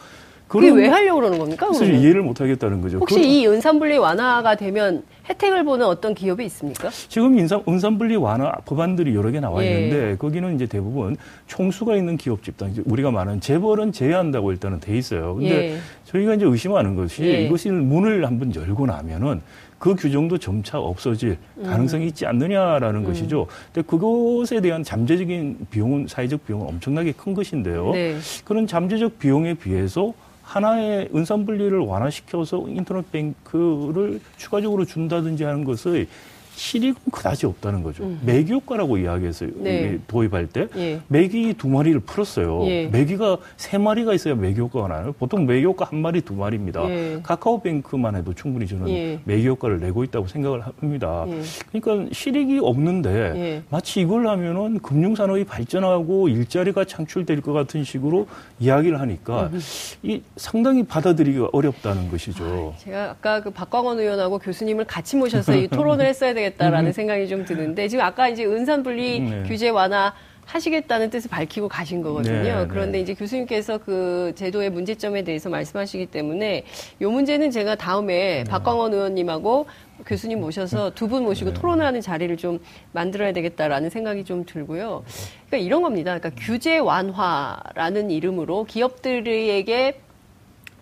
그게 0.47 0.69
왜 0.69 0.87
하려고 0.87 1.21
그러는 1.21 1.39
겁니까? 1.39 1.71
사실 1.73 1.95
이해를 1.95 2.21
못 2.23 2.41
하겠다는 2.41 2.81
거죠. 2.81 2.97
혹시 2.97 3.21
이 3.21 3.47
은산분리 3.47 3.97
완화가 3.97 4.55
되면 4.55 5.03
혜택을 5.29 5.63
보는 5.63 5.85
어떤 5.85 6.13
기업이 6.13 6.45
있습니까? 6.45 6.89
지금 6.89 7.37
인산, 7.37 7.63
은산분리 7.67 8.15
완화 8.15 8.51
법안들이 8.65 9.15
여러 9.15 9.31
개 9.31 9.39
나와 9.39 9.63
예. 9.63 9.85
있는데 9.85 10.17
거기는 10.17 10.55
이제 10.55 10.65
대부분 10.65 11.15
총수가 11.47 11.95
있는 11.95 12.17
기업 12.17 12.43
집단, 12.43 12.73
우리가 12.85 13.11
말하는 13.11 13.39
재벌은 13.39 13.91
제외한다고 13.91 14.51
일단은 14.51 14.79
돼 14.79 14.97
있어요. 14.97 15.35
근데 15.35 15.73
예. 15.73 15.77
저희가 16.05 16.35
이제 16.35 16.45
의심하는 16.45 16.95
것이 16.95 17.23
예. 17.23 17.43
이것이 17.43 17.69
문을 17.69 18.25
한번 18.25 18.53
열고 18.53 18.85
나면은 18.85 19.41
그 19.77 19.95
규정도 19.95 20.37
점차 20.37 20.79
없어질 20.79 21.37
음. 21.57 21.63
가능성이 21.63 22.07
있지 22.07 22.27
않느냐라는 22.27 23.01
음. 23.01 23.05
것이죠. 23.05 23.47
근데 23.73 23.87
그것에 23.87 24.61
대한 24.61 24.83
잠재적인 24.83 25.67
비용은 25.71 26.05
사회적 26.07 26.45
비용은 26.45 26.67
엄청나게 26.67 27.13
큰 27.13 27.33
것인데요. 27.33 27.91
네. 27.91 28.17
그런 28.45 28.67
잠재적 28.67 29.17
비용에 29.17 29.55
비해서 29.55 30.13
하나의 30.43 31.09
은산 31.13 31.45
분리를 31.45 31.77
완화시켜서 31.79 32.65
인터넷 32.67 33.09
뱅크를 33.11 34.19
추가적으로 34.37 34.85
준다든지 34.85 35.43
하는 35.43 35.63
것의 35.63 36.07
실익은 36.55 36.95
그다지 37.11 37.45
없다는 37.45 37.83
거죠. 37.83 38.03
음. 38.03 38.19
매기 38.25 38.51
효과라고 38.53 38.97
이야기했어요. 38.97 39.49
네. 39.55 39.97
도입할 40.07 40.47
때 40.47 40.67
예. 40.75 40.99
매기 41.07 41.53
두 41.53 41.67
마리를 41.67 41.99
풀었어요. 42.01 42.65
예. 42.67 42.87
매기가 42.87 43.37
세 43.57 43.77
마리가 43.77 44.13
있어야 44.13 44.35
매기 44.35 44.59
효과가 44.59 44.87
나요. 44.87 45.13
보통 45.17 45.45
매기 45.45 45.65
효과 45.65 45.85
한 45.85 45.99
마리 46.01 46.21
두 46.21 46.33
마리입니다. 46.33 46.89
예. 46.89 47.19
카카오뱅크만 47.23 48.15
해도 48.15 48.33
충분히 48.33 48.67
저는 48.67 48.89
예. 48.89 49.19
매기 49.23 49.47
효과를 49.47 49.79
내고 49.79 50.03
있다고 50.03 50.27
생각을 50.27 50.61
합니다. 50.61 51.25
예. 51.27 51.41
그러니까 51.71 52.09
실익이 52.13 52.59
없는데 52.61 53.09
예. 53.35 53.63
마치 53.69 54.01
이걸 54.01 54.27
하면은 54.27 54.79
금융산업이 54.79 55.45
발전하고 55.45 56.27
일자리가 56.29 56.85
창출될 56.85 57.41
것 57.41 57.53
같은 57.53 57.83
식으로 57.83 58.27
이야기를 58.59 58.99
하니까 58.99 59.49
음. 59.53 59.59
이 60.03 60.21
상당히 60.35 60.83
받아들이기가 60.83 61.49
어렵다는 61.53 62.09
것이죠. 62.11 62.73
아, 62.75 62.77
제가 62.79 63.11
아까 63.11 63.41
그 63.41 63.49
박광원 63.51 63.99
의원하고 63.99 64.37
교수님을 64.39 64.85
같이 64.85 65.15
모셔서 65.15 65.55
이 65.55 65.67
토론을 65.67 66.05
했어야. 66.11 66.33
되겠다라는 66.41 66.89
음. 66.89 66.93
생각이 66.93 67.27
좀 67.27 67.45
드는데 67.45 67.87
지금 67.87 68.03
아까 68.03 68.27
이제 68.27 68.45
은산 68.45 68.83
분리 68.83 69.19
네. 69.19 69.43
규제 69.47 69.69
완화 69.69 70.13
하시겠다는 70.45 71.11
뜻을 71.11 71.29
밝히고 71.29 71.69
가신 71.69 72.01
거거든요. 72.01 72.41
네, 72.43 72.55
네. 72.55 72.67
그런데 72.67 72.97
네. 72.97 73.01
이제 73.01 73.13
교수님께서 73.13 73.77
그 73.77 74.33
제도의 74.35 74.69
문제점에 74.71 75.23
대해서 75.23 75.49
말씀하시기 75.49 76.07
때문에 76.07 76.65
이 76.99 77.05
문제는 77.05 77.51
제가 77.51 77.75
다음에 77.75 78.43
네. 78.43 78.49
박광원 78.49 78.93
의원님하고 78.93 79.67
교수님 80.05 80.41
모셔서 80.41 80.91
두 80.95 81.07
분 81.07 81.23
모시고 81.23 81.53
네. 81.53 81.59
토론하는 81.59 82.01
자리를 82.01 82.35
좀 82.37 82.59
만들어야 82.91 83.31
되겠다라는 83.33 83.89
생각이 83.89 84.25
좀 84.25 84.45
들고요. 84.45 85.03
그러니까 85.47 85.57
이런 85.57 85.83
겁니다. 85.83 86.17
그러니까 86.17 86.41
규제 86.43 86.79
완화라는 86.79 88.11
이름으로 88.11 88.65
기업들에게 88.65 90.01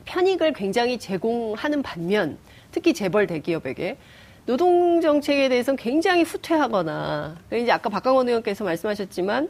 편익을 0.05 0.53
굉장히 0.53 0.97
제공하는 0.97 1.83
반면 1.83 2.37
특히 2.71 2.93
재벌 2.93 3.27
대기업에게 3.27 3.97
노동 4.45 5.01
정책에 5.01 5.49
대해서는 5.49 5.77
굉장히 5.77 6.23
후퇴하거나 6.23 7.37
이제 7.53 7.71
아까 7.71 7.89
박강원 7.89 8.27
의원께서 8.27 8.63
말씀하셨지만 8.63 9.49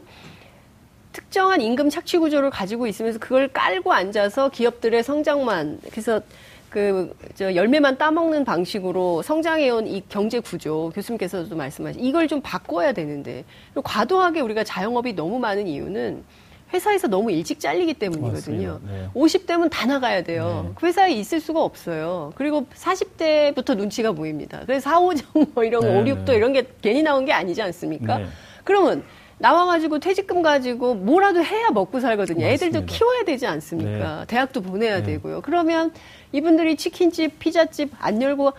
특정한 1.12 1.60
임금 1.60 1.90
착취 1.90 2.18
구조를 2.18 2.50
가지고 2.50 2.86
있으면서 2.86 3.18
그걸 3.18 3.48
깔고 3.48 3.92
앉아서 3.92 4.50
기업들의 4.50 5.02
성장만 5.02 5.80
그래서 5.90 6.20
그 6.68 7.12
저 7.34 7.54
열매만 7.54 7.98
따먹는 7.98 8.44
방식으로 8.44 9.22
성장해온 9.22 9.86
이 9.86 10.02
경제 10.08 10.40
구조 10.40 10.90
교수님께서도 10.94 11.56
말씀하신 11.56 12.02
이걸 12.02 12.28
좀 12.28 12.40
바꿔야 12.40 12.92
되는데 12.92 13.44
과도하게 13.82 14.40
우리가 14.40 14.62
자영업이 14.64 15.14
너무 15.14 15.38
많은 15.38 15.66
이유는 15.66 16.22
회사에서 16.72 17.08
너무 17.08 17.32
일찍 17.32 17.60
잘리기 17.60 17.94
때문이거든요. 17.94 18.80
네. 18.86 19.08
50대면 19.14 19.70
다 19.70 19.86
나가야 19.86 20.22
돼요. 20.22 20.66
네. 20.68 20.72
그 20.74 20.86
회사에 20.86 21.12
있을 21.12 21.40
수가 21.40 21.62
없어요. 21.62 22.32
그리고 22.36 22.66
40대부터 22.74 23.76
눈치가 23.76 24.12
보입니다. 24.12 24.62
그래서 24.66 24.90
4, 24.90 25.00
5정 25.00 25.54
뭐 25.54 25.64
이런 25.64 25.82
네. 25.82 26.12
5, 26.12 26.16
6도 26.16 26.34
이런 26.34 26.52
게 26.52 26.64
괜히 26.80 27.02
나온 27.02 27.24
게 27.24 27.32
아니지 27.32 27.60
않습니까? 27.62 28.18
네. 28.18 28.26
그러면 28.64 29.02
나와가지고 29.38 30.00
퇴직금 30.00 30.42
가지고 30.42 30.94
뭐라도 30.94 31.42
해야 31.42 31.70
먹고 31.70 31.98
살거든요. 31.98 32.46
맞습니다. 32.46 32.66
애들도 32.66 32.86
키워야 32.86 33.24
되지 33.24 33.46
않습니까? 33.46 34.20
네. 34.20 34.26
대학도 34.26 34.60
보내야 34.60 34.98
네. 34.98 35.02
되고요. 35.04 35.40
그러면 35.40 35.92
이분들이 36.32 36.76
치킨집, 36.76 37.38
피자집 37.38 37.90
안 37.98 38.20
열고 38.20 38.52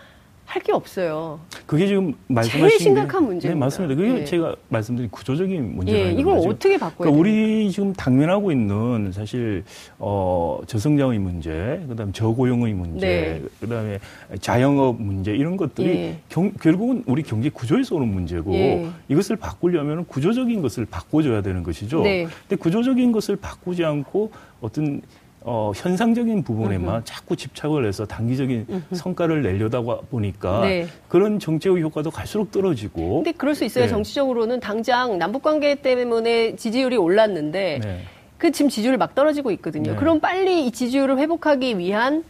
할 0.45 0.62
게 0.62 0.74
없어요. 0.74 1.39
그게 1.65 1.88
지금 1.88 2.13
말씀하신 2.27 2.67
제일 2.69 2.79
심각한 2.79 3.24
문제입니다. 3.24 3.50
네, 3.53 3.55
맞습니다. 3.55 3.95
그게 3.95 4.19
예. 4.19 4.25
제가 4.25 4.53
말씀드린 4.67 5.10
구조적인 5.10 5.75
문제예요. 5.77 6.07
예, 6.07 6.12
이걸 6.12 6.38
어떻게 6.39 6.77
바꿔야 6.77 6.98
그러니까 6.98 7.19
우리 7.19 7.71
지금 7.71 7.93
당면하고 7.93 8.51
있는 8.51 9.12
사실 9.13 9.63
어 9.98 10.60
저성장의 10.67 11.19
문제, 11.19 11.81
그다음에 11.88 12.12
저고용의 12.12 12.74
문제, 12.74 13.07
네. 13.07 13.41
그다음에 13.62 14.00
자영업 14.41 15.01
문제 15.01 15.31
이런 15.33 15.55
것들이 15.55 15.88
예. 15.89 16.17
경, 16.27 16.51
결국은 16.62 17.03
우리 17.07 17.24
경제 17.24 17.50
구조에서 17.50 17.95
오는 17.95 18.07
문제고 18.10 18.53
예. 18.53 18.88
이것을 19.07 19.38
바꾸려면 19.38 20.05
구조적인 20.05 20.62
것을 20.62 20.86
바꿔줘야 20.86 21.41
되는 21.41 21.63
것이죠. 21.63 22.01
네. 22.01 22.27
근데 22.48 22.57
구조적인 22.62 23.13
것을 23.13 23.38
바꾸지 23.38 23.86
않고 23.86 24.31
어떤 24.60 25.01
어, 25.43 25.71
현상적인 25.75 26.43
부분에만 26.43 26.95
으흠. 26.95 27.01
자꾸 27.03 27.36
집착을 27.36 27.86
해서 27.88 28.05
단기적인 28.05 28.67
으흠. 28.69 28.83
성과를 28.93 29.41
내려다 29.41 29.81
보니까 29.81 30.62
네. 30.62 30.88
그런 31.07 31.39
정책의 31.39 31.81
효과도 31.81 32.12
갈수록 32.12 32.51
떨어지고. 32.51 33.24
근데 33.24 33.31
그럴 33.31 33.55
수 33.55 33.65
있어요. 33.65 33.86
네. 33.86 33.89
정치적으로는 33.89 34.60
당장 34.60 35.17
남북 35.17 35.41
관계 35.41 35.75
때문에 35.75 36.55
지지율이 36.55 36.95
올랐는데 36.95 37.79
네. 37.83 38.03
그 38.38 38.51
지금 38.51 38.69
지지율 38.69 38.98
막 38.98 39.15
떨어지고 39.15 39.50
있거든요. 39.51 39.91
네. 39.91 39.98
그럼 39.98 40.19
빨리 40.19 40.67
이 40.67 40.71
지지율을 40.71 41.17
회복하기 41.17 41.77
위한 41.79 42.24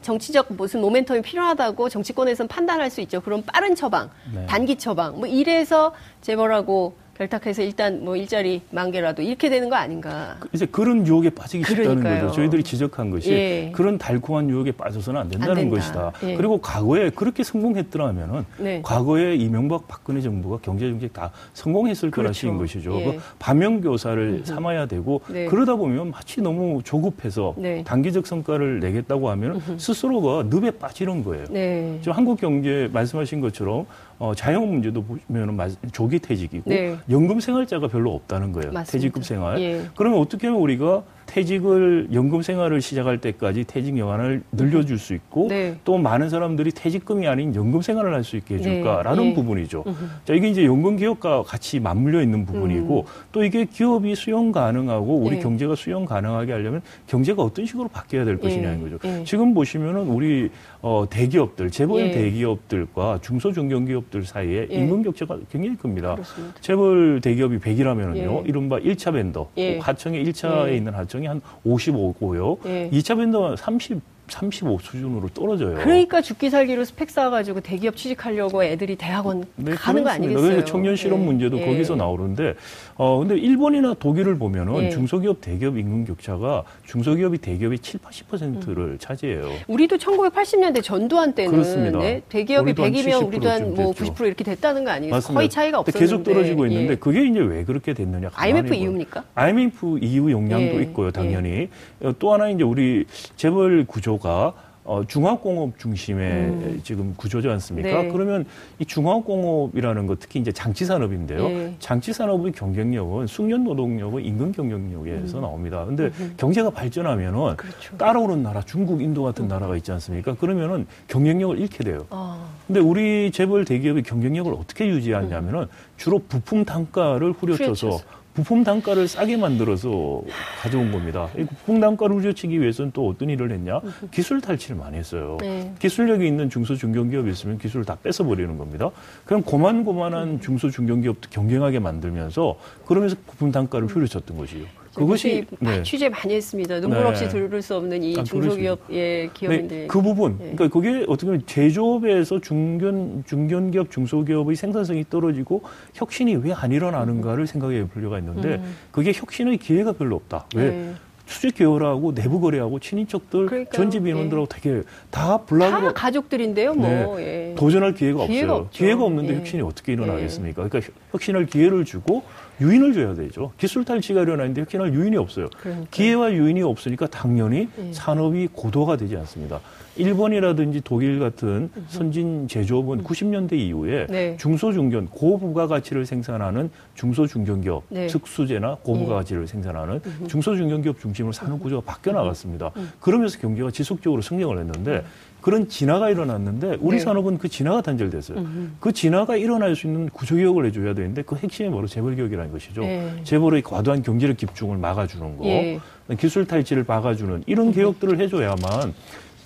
정치적 0.00 0.46
무슨 0.54 0.80
모멘텀이 0.80 1.22
필요하다고 1.22 1.90
정치권에서는 1.90 2.48
판단할 2.48 2.88
수 2.88 3.02
있죠. 3.02 3.20
그럼 3.20 3.42
빠른 3.42 3.74
처방, 3.74 4.08
네. 4.32 4.46
단기 4.46 4.76
처방, 4.76 5.18
뭐 5.18 5.26
이래서 5.26 5.92
재벌하고 6.22 6.94
결탁해서 7.18 7.62
일단 7.62 8.04
뭐 8.04 8.14
일자리 8.16 8.62
만 8.70 8.92
개라도 8.92 9.22
이렇게 9.22 9.50
되는 9.50 9.68
거 9.68 9.74
아닌가. 9.74 10.36
그 10.38 10.48
이제 10.52 10.66
그런 10.66 11.04
유혹에 11.04 11.30
빠지기 11.30 11.64
그러니까요. 11.64 11.96
쉽다는 11.96 12.20
거죠. 12.20 12.34
저희들이 12.34 12.62
지적한 12.62 13.10
것이 13.10 13.32
예. 13.32 13.72
그런 13.74 13.98
달콤한 13.98 14.48
유혹에 14.48 14.70
빠져서는 14.70 15.20
안 15.20 15.28
된다는 15.28 15.64
안 15.64 15.68
것이다. 15.68 16.12
예. 16.22 16.36
그리고 16.36 16.58
과거에 16.58 17.10
그렇게 17.10 17.42
성공했더라면은 17.42 18.44
네. 18.58 18.80
과거에 18.84 19.34
이명박 19.34 19.88
박근혜 19.88 20.20
정부가 20.20 20.58
경제 20.62 20.88
정책 20.88 21.12
다 21.12 21.32
성공했을 21.54 22.12
그렇죠. 22.12 22.28
거라시인 22.28 22.56
것이죠. 22.56 23.00
예. 23.00 23.04
그 23.04 23.18
반면 23.40 23.80
교사를 23.80 24.42
삼아야 24.44 24.86
되고 24.86 25.20
네. 25.28 25.46
그러다 25.46 25.74
보면 25.74 26.12
마치 26.12 26.40
너무 26.40 26.82
조급해서 26.84 27.54
네. 27.58 27.82
단기적 27.82 28.28
성과를 28.28 28.78
내겠다고 28.78 29.28
하면 29.30 29.60
스스로가 29.76 30.44
늪에 30.48 30.70
빠지는 30.70 31.24
거예요. 31.24 31.46
네. 31.50 31.98
지금 32.00 32.12
한국 32.12 32.40
경제 32.40 32.88
말씀하신 32.92 33.40
것처럼 33.40 33.86
어, 34.18 34.34
자영업 34.34 34.68
문제도 34.68 35.02
보면은 35.02 35.56
조기 35.92 36.18
퇴직이고 36.18 36.68
네. 36.68 36.96
연금 37.08 37.38
생활자가 37.38 37.86
별로 37.86 38.12
없다는 38.14 38.52
거예요. 38.52 38.72
맞습니다. 38.72 38.90
퇴직금 38.92 39.22
생활. 39.22 39.60
예. 39.60 39.82
그러면 39.96 40.18
어떻게 40.18 40.48
하면 40.48 40.60
우리가 40.60 41.04
퇴직을 41.26 42.08
연금 42.12 42.40
생활을 42.42 42.80
시작할 42.80 43.18
때까지 43.18 43.64
퇴직 43.64 43.96
여한을 43.98 44.42
늘려줄 44.50 44.98
수 44.98 45.14
있고 45.14 45.46
네. 45.48 45.76
또 45.84 45.98
많은 45.98 46.30
사람들이 46.30 46.70
퇴직금이 46.72 47.28
아닌 47.28 47.54
연금 47.54 47.82
생활을 47.82 48.14
할 48.14 48.18
수 48.24 48.36
있게 48.36 48.56
해줄까라는 48.56 49.22
네. 49.22 49.30
예. 49.30 49.34
부분이죠. 49.34 49.84
자 50.24 50.34
이게 50.34 50.48
이제 50.48 50.64
연금 50.64 50.96
기업과 50.96 51.44
같이 51.44 51.78
맞물려 51.80 52.20
있는 52.20 52.44
부분이고 52.44 53.00
음. 53.00 53.04
또 53.30 53.44
이게 53.44 53.64
기업이 53.64 54.14
수용 54.16 54.50
가능하고 54.52 55.16
우리 55.18 55.36
네. 55.36 55.42
경제가 55.42 55.76
수용 55.76 56.04
가능하게 56.04 56.52
하려면 56.52 56.82
경제가 57.06 57.42
어떤 57.42 57.64
식으로 57.64 57.88
바뀌어야 57.88 58.24
될 58.24 58.38
것이냐는 58.38 58.80
예. 58.80 58.90
거죠. 58.90 58.98
예. 59.04 59.24
지금 59.24 59.54
보시면은 59.54 60.08
우리 60.08 60.50
어, 60.80 61.04
대기업들 61.10 61.70
재벌 61.70 62.10
대기업들과 62.12 63.20
중소중견기업들 63.20 64.24
사이에 64.24 64.68
임금 64.70 65.02
격차가 65.02 65.38
굉장히 65.50 65.76
큽니다. 65.76 66.14
그렇습니다. 66.14 66.60
재벌 66.60 67.20
대기업이 67.20 67.58
100이라면은요 67.58 68.48
이른바 68.48 68.78
1차 68.78 69.12
밴더 69.12 69.50
하청의 69.80 70.24
1차에 70.24 70.76
있는 70.76 70.94
하청 70.94 71.18
가능성이 71.18 71.26
한 71.26 71.40
55고요. 71.66 72.58
예. 72.66 72.90
2차 72.90 73.16
밴더가 73.16 73.56
30 73.56 74.00
35 74.28 74.78
수준으로 74.80 75.28
떨어져요. 75.28 75.76
그러니까 75.76 76.20
죽기 76.20 76.50
살기로 76.50 76.84
스펙 76.84 77.10
쌓아가지고 77.10 77.60
대기업 77.60 77.96
취직하려고 77.96 78.62
애들이 78.64 78.96
대학원 78.96 79.44
네, 79.56 79.72
가는 79.72 80.02
거 80.04 80.10
아니겠어요? 80.10 80.42
그래서 80.42 80.64
청년 80.64 80.96
실업 80.96 81.20
예. 81.20 81.24
문제도 81.24 81.58
예. 81.58 81.64
거기서 81.64 81.96
나오는데, 81.96 82.54
어 82.96 83.18
근데 83.18 83.36
일본이나 83.36 83.94
독일을 83.94 84.38
보면은 84.38 84.84
예. 84.84 84.90
중소기업 84.90 85.40
대기업 85.40 85.78
임금 85.78 86.04
격차가 86.06 86.64
중소기업이 86.86 87.38
대기업의 87.38 87.78
7, 87.78 88.00
80%를 88.00 88.78
음. 88.78 88.96
차지해요. 88.98 89.50
우리도 89.66 89.96
1980년대 89.96 90.82
전두환 90.82 91.32
때는 91.34 91.52
그렇습니다. 91.52 91.98
네? 91.98 92.22
대기업이 92.28 92.74
100이면 92.74 93.26
우리도 93.26 93.48
한뭐90% 93.48 94.26
이렇게 94.26 94.44
됐다는 94.44 94.84
거 94.84 94.90
아니겠어요? 94.90 95.16
맞습니다. 95.16 95.38
거의 95.38 95.48
차이가 95.48 95.78
없었는데 95.78 95.98
계속 95.98 96.22
떨어지고 96.22 96.66
있는데 96.66 96.92
예. 96.92 96.96
그게 96.96 97.26
이제 97.26 97.38
왜 97.40 97.64
그렇게 97.64 97.94
됐느냐? 97.94 98.30
IMF 98.34 98.74
이유입니까? 98.74 99.24
IMF 99.34 99.98
이후 100.02 100.30
영향도 100.30 100.78
예. 100.78 100.82
있고요, 100.82 101.10
당연히. 101.10 101.68
예. 102.04 102.12
또 102.18 102.32
하나 102.32 102.48
이제 102.50 102.62
우리 102.62 103.04
재벌 103.36 103.84
구조 103.86 104.17
구조가 104.18 104.52
어, 104.84 105.02
중화공업 105.06 105.78
중심의 105.78 106.32
음. 106.32 106.80
지금 106.82 107.14
구조지 107.14 107.46
않습니까? 107.46 108.02
네. 108.02 108.08
그러면 108.08 108.46
이 108.78 108.86
중화공업이라는 108.86 110.06
것 110.06 110.18
특히 110.18 110.40
이제 110.40 110.50
장치 110.50 110.86
산업인데요. 110.86 111.48
네. 111.48 111.76
장치 111.78 112.14
산업의 112.14 112.52
경쟁력은 112.52 113.26
숙련 113.26 113.64
노동력은 113.64 114.24
임금 114.24 114.52
경쟁력에서 114.52 115.38
음. 115.38 115.42
나옵니다. 115.42 115.84
근데 115.84 116.04
음. 116.20 116.34
경제가 116.38 116.70
발전하면은 116.70 117.56
그렇죠. 117.56 117.96
따라오는 117.98 118.42
나라 118.42 118.62
중국, 118.62 119.02
인도 119.02 119.24
같은 119.24 119.44
음. 119.44 119.48
나라가 119.48 119.76
있지 119.76 119.92
않습니까? 119.92 120.34
그러면은 120.34 120.86
경쟁력을 121.06 121.58
잃게 121.58 121.84
돼요. 121.84 122.06
아. 122.08 122.48
근데 122.66 122.80
우리 122.80 123.30
재벌 123.30 123.66
대기업의 123.66 124.04
경쟁력을 124.04 124.50
어떻게 124.54 124.86
유지하냐면은 124.86 125.66
주로 125.98 126.18
부품 126.18 126.64
단가를 126.64 127.32
후려쳐서 127.32 128.00
부품 128.38 128.62
단가를 128.62 129.08
싸게 129.08 129.36
만들어서 129.36 130.22
가져온 130.62 130.92
겁니다. 130.92 131.28
이 131.36 131.42
부품 131.42 131.80
단가를 131.80 132.14
후려치기 132.14 132.60
위해서는 132.60 132.92
또 132.94 133.08
어떤 133.08 133.30
일을 133.30 133.50
했냐? 133.50 133.80
기술 134.12 134.40
탈취를 134.40 134.76
많이 134.76 134.96
했어요. 134.96 135.38
네. 135.40 135.74
기술력이 135.80 136.24
있는 136.24 136.48
중소 136.48 136.76
중견기업이 136.76 137.28
있으면 137.32 137.58
기술을 137.58 137.84
다 137.84 137.96
뺏어 138.00 138.22
버리는 138.22 138.56
겁니다. 138.56 138.90
그럼 139.24 139.42
고만고만한 139.42 140.40
중소 140.40 140.70
중견기업도 140.70 141.30
경쟁하게 141.30 141.80
만들면서 141.80 142.56
그러면서 142.86 143.16
부품 143.26 143.50
단가를 143.50 143.88
후려쳤던 143.88 144.36
것이요. 144.36 144.66
그것이 144.98 145.44
네. 145.60 145.82
취재 145.82 146.08
많이 146.08 146.34
했습니다. 146.34 146.80
눈물 146.80 147.06
없이 147.06 147.24
네. 147.24 147.30
들을 147.30 147.62
수 147.62 147.74
없는 147.76 148.02
이 148.02 148.14
아, 148.18 148.22
중소기업의 148.24 149.30
기업인들. 149.32 149.76
네, 149.78 149.86
그 149.86 150.02
부분, 150.02 150.32
네. 150.38 150.52
그러니까 150.54 150.68
그게 150.68 151.04
어떻게 151.08 151.26
보면 151.26 151.42
제조업에서 151.46 152.40
중견 152.40 153.24
중견기업, 153.26 153.90
중소기업의 153.90 154.56
생산성이 154.56 155.04
떨어지고 155.08 155.62
혁신이 155.94 156.36
왜 156.36 156.58
안 156.58 156.72
일어나는가를 156.72 157.46
생각해 157.46 157.78
볼 157.82 157.88
필요가 157.90 158.18
있는데 158.18 158.56
음. 158.56 158.74
그게 158.90 159.12
혁신의 159.14 159.58
기회가 159.58 159.92
별로 159.92 160.16
없다. 160.16 160.46
왜? 160.56 160.70
네. 160.70 160.92
수직 161.26 161.54
계열하고 161.56 162.14
내부 162.14 162.40
거래하고 162.40 162.80
친인척들, 162.80 163.46
그러니까요. 163.46 163.72
전직 163.72 164.06
임원들하고 164.06 164.46
예. 164.50 164.60
되게 164.60 164.82
다 165.10 165.36
block으로 165.44 165.88
다 165.88 165.92
가족들인데요, 165.92 166.74
뭐 166.74 167.16
네. 167.18 167.50
예. 167.50 167.54
도전할 167.54 167.92
기회가, 167.94 168.26
기회가 168.26 168.52
없어요. 168.54 168.64
없죠. 168.64 168.78
기회가 168.78 169.04
없는데 169.04 169.34
예. 169.34 169.38
혁신이 169.38 169.62
어떻게 169.62 169.92
일어나겠습니까? 169.92 170.66
그러니까 170.68 170.92
혁신할 171.12 171.46
기회를 171.46 171.84
주고 171.84 172.22
유인을 172.60 172.92
줘야 172.92 173.14
되죠. 173.14 173.52
기술 173.58 173.84
탈취가 173.84 174.22
일어나는데 174.22 174.60
혁신할 174.62 174.92
유인이 174.92 175.16
없어요. 175.16 175.48
그러니까요. 175.58 175.86
기회와 175.90 176.32
유인이 176.32 176.62
없으니까 176.62 177.06
당연히 177.06 177.68
예. 177.78 177.92
산업이 177.92 178.48
고도화가 178.52 178.96
되지 178.96 179.16
않습니다. 179.16 179.60
일본이라든지 179.98 180.82
독일 180.84 181.18
같은 181.18 181.70
선진 181.88 182.48
제조업은 182.48 183.00
음. 183.00 183.04
90년대 183.04 183.54
이후에 183.54 184.06
네. 184.08 184.36
중소중견 184.36 185.08
고부가가치를 185.08 186.06
생산하는 186.06 186.70
중소중견기업 186.94 187.84
네. 187.88 188.06
특수제나 188.06 188.76
고부가가치를 188.82 189.42
네. 189.42 189.46
생산하는 189.46 190.00
중소중견기업 190.28 191.00
중심으로 191.00 191.32
산업 191.32 191.60
구조가 191.60 191.82
바뀌어 191.84 192.12
나갔습니다. 192.12 192.70
그러면서 193.00 193.38
경제가 193.38 193.70
지속적으로 193.70 194.22
성장을 194.22 194.56
했는데 194.58 195.04
그런 195.40 195.68
진화가 195.68 196.10
일어났는데 196.10 196.78
우리 196.80 196.98
네. 196.98 197.04
산업은 197.04 197.38
그 197.38 197.48
진화가 197.48 197.82
단절됐어요. 197.82 198.38
음흠. 198.38 198.68
그 198.80 198.92
진화가 198.92 199.36
일어날 199.36 199.76
수 199.76 199.86
있는 199.86 200.08
구조 200.08 200.36
개혁을 200.36 200.66
해줘야 200.66 200.94
되는데 200.94 201.22
그 201.22 201.36
핵심이 201.36 201.70
바로 201.70 201.86
재벌 201.86 202.16
개혁이라는 202.16 202.50
것이죠. 202.52 202.80
네. 202.82 203.20
재벌의 203.24 203.62
과도한 203.62 204.02
경제력 204.02 204.36
집중을 204.36 204.78
막아주는 204.78 205.36
거, 205.36 205.44
예. 205.46 205.80
기술 206.18 206.46
탈취를 206.46 206.84
막아주는 206.86 207.44
이런 207.46 207.72
개혁들을 207.72 208.18
해줘야만 208.18 208.94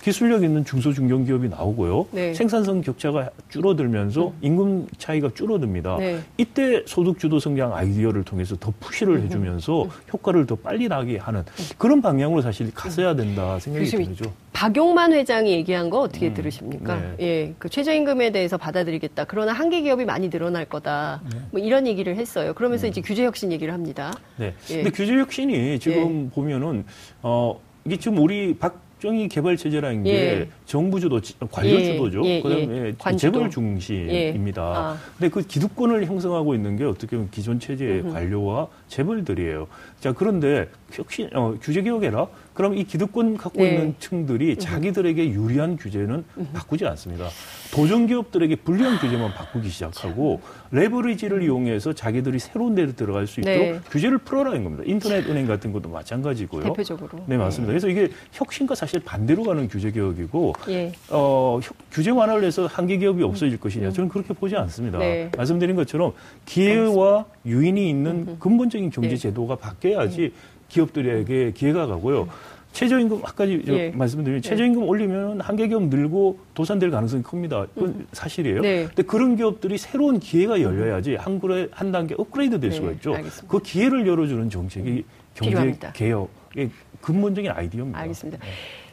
기술력 0.03 0.43
있는 0.43 0.65
중소중견기업이 0.65 1.47
나오고요. 1.47 2.07
네. 2.11 2.33
생산성 2.33 2.81
격차가 2.81 3.29
줄어들면서 3.47 4.27
음. 4.27 4.37
임금 4.41 4.87
차이가 4.97 5.29
줄어듭니다. 5.33 5.95
네. 5.97 6.19
이때 6.37 6.83
소득주도 6.85 7.39
성장 7.39 7.73
아이디어를 7.73 8.23
통해서 8.25 8.57
더 8.57 8.73
푸시를 8.81 9.15
음. 9.15 9.23
해주면서 9.23 9.83
음. 9.83 9.89
효과를 10.11 10.45
더 10.45 10.55
빨리 10.55 10.89
나게 10.89 11.17
하는 11.17 11.39
음. 11.39 11.65
그런 11.77 12.01
방향으로 12.01 12.41
사실 12.41 12.73
갔어야 12.73 13.15
된다 13.15 13.57
생각이 13.59 13.85
들죠. 13.89 14.33
박용만 14.51 15.13
회장이 15.13 15.51
얘기한 15.53 15.89
거 15.89 16.01
어떻게 16.01 16.27
음. 16.27 16.33
들으십니까? 16.33 16.95
네. 16.95 17.15
예, 17.21 17.53
그 17.57 17.69
최저임금에 17.69 18.33
대해서 18.33 18.57
받아들이겠다. 18.57 19.23
그러나 19.23 19.53
한계 19.53 19.81
기업이 19.81 20.03
많이 20.03 20.29
늘어날 20.29 20.65
거다. 20.65 21.21
네. 21.31 21.39
뭐 21.51 21.61
이런 21.61 21.87
얘기를 21.87 22.17
했어요. 22.17 22.53
그러면서 22.53 22.87
음. 22.87 22.89
이제 22.89 22.99
규제 22.99 23.23
혁신 23.23 23.53
얘기를 23.53 23.73
합니다. 23.73 24.13
네. 24.35 24.53
예. 24.69 24.75
근데 24.75 24.89
규제 24.89 25.13
혁신이 25.13 25.79
지금 25.79 26.25
예. 26.25 26.35
보면은 26.35 26.83
어 27.21 27.57
이게 27.85 27.97
지금 27.97 28.17
우리 28.17 28.53
박 28.57 28.82
국정이 29.03 29.27
개발 29.27 29.57
체제라는 29.57 30.03
게 30.03 30.11
예. 30.13 30.49
정부 30.65 30.97
주도 31.01 31.19
관료 31.51 31.71
예. 31.71 31.83
주도죠. 31.83 32.21
예. 32.23 32.41
그다음에 32.41 32.93
예. 33.05 33.17
재벌 33.17 33.49
중심입니다. 33.49 34.61
예. 34.61 34.75
아. 34.75 34.97
근데 35.17 35.29
그 35.29 35.41
기득권을 35.45 36.05
형성하고 36.05 36.55
있는 36.55 36.77
게 36.77 36.85
어떻게 36.85 37.17
보면 37.17 37.29
기존 37.29 37.59
체제의 37.59 38.03
관료와 38.03 38.67
재벌들이에요. 38.87 39.67
자 39.99 40.13
그런데 40.13 40.69
혁신 40.93 41.29
어, 41.33 41.53
규제 41.61 41.81
개혁해라. 41.81 42.27
그럼 42.53 42.77
이 42.77 42.85
기득권 42.85 43.35
갖고 43.35 43.61
네. 43.61 43.73
있는 43.73 43.95
층들이 43.99 44.55
자기들에게 44.55 45.31
유리한 45.31 45.75
규제는 45.75 46.23
바꾸지 46.53 46.85
않습니다. 46.85 47.27
도전 47.73 48.05
기업들에게 48.05 48.57
불리한 48.57 48.99
규제만 48.99 49.33
바꾸기 49.33 49.67
시작하고 49.69 50.41
레버리지를 50.69 51.41
이용해서 51.41 51.93
자기들이 51.93 52.37
새로운 52.37 52.75
데로 52.75 52.93
들어갈 52.93 53.25
수 53.25 53.39
있도록 53.39 53.57
네. 53.57 53.79
규제를 53.89 54.19
풀어라는 54.19 54.63
겁니다. 54.63 54.83
인터넷 54.85 55.27
은행 55.27 55.47
같은 55.47 55.73
것도 55.73 55.89
마찬가지고요. 55.89 56.65
대표적으로. 56.65 57.17
네 57.25 57.35
맞습니다. 57.35 57.73
네. 57.73 57.79
그래서 57.79 57.87
이게 57.89 58.13
혁신과 58.31 58.75
사실 58.75 58.99
반대로 58.99 59.41
가는 59.41 59.67
규제 59.67 59.89
개혁이고 59.89 60.53
예. 60.69 60.91
어, 61.09 61.59
규제 61.91 62.11
완화를 62.11 62.43
해서 62.43 62.67
한계 62.67 62.97
기업이 62.97 63.23
없어질 63.23 63.59
것이냐 63.59 63.91
저는 63.91 64.07
그렇게 64.07 64.35
보지 64.35 64.55
않습니다. 64.55 64.99
네. 64.99 65.31
말씀드린 65.35 65.75
것처럼 65.75 66.13
기회와 66.45 67.25
유인이 67.43 67.89
있는 67.89 68.37
근본적인 68.37 68.91
경제 68.91 69.09
네. 69.09 69.17
제도가 69.17 69.55
바뀌어야지 69.55 70.17
네. 70.17 70.31
기업들에게 70.69 71.53
기회가 71.53 71.87
가고요. 71.87 72.27
최저임금 72.73 73.21
아까 73.23 73.47
예. 73.47 73.91
말씀드린 73.91 74.37
예. 74.37 74.41
최저임금 74.41 74.83
올리면 74.83 75.41
한계 75.41 75.67
기업 75.67 75.83
늘고 75.83 76.39
도산될 76.55 76.91
가능성이 76.91 77.23
큽니다. 77.23 77.67
그건 77.73 77.89
음. 77.89 78.07
사실이에요. 78.11 78.61
네. 78.61 78.85
근데 78.87 79.03
그런 79.03 79.35
기업들이 79.35 79.77
새로운 79.77 80.19
기회가 80.19 80.59
열려야지 80.59 81.15
한 81.15 81.39
그래 81.39 81.67
한 81.71 81.91
단계 81.91 82.15
업그레이드 82.17 82.59
될 82.59 82.71
네. 82.71 82.75
수가 82.75 82.91
있죠. 82.93 83.13
알겠습니다. 83.13 83.47
그 83.47 83.59
기회를 83.59 84.07
열어주는 84.07 84.49
정책이 84.49 85.05
경제 85.35 85.49
필요합니다. 85.49 85.91
개혁의 85.93 86.71
근본적인 87.01 87.51
아이디어입니다. 87.51 87.99
알겠습니다. 87.99 88.43
네. 88.43 88.51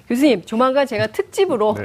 교수님, 0.08 0.42
조만간 0.44 0.86
제가 0.86 1.06
특집으로 1.06 1.76